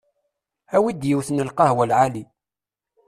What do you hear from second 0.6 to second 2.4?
Awi-d yiwet n lqahwa lɛali.